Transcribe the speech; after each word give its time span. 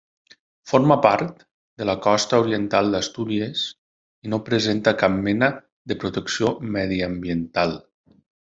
Forma 0.69 0.95
part 1.05 1.43
de 1.81 1.85
la 1.89 1.95
Costa 2.05 2.39
oriental 2.45 2.89
d'Astúries 2.95 3.67
i 4.29 4.33
no 4.35 4.41
presenta 4.49 4.95
cap 5.03 5.21
mena 5.29 5.51
de 5.93 5.99
protecció 6.07 6.55
mediambiental. 6.79 7.77